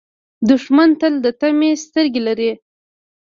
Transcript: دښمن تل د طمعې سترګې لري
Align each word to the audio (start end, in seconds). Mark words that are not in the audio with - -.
دښمن 0.49 0.89
تل 0.99 1.13
د 1.25 1.27
طمعې 1.39 1.71
سترګې 1.85 2.21
لري 2.27 2.51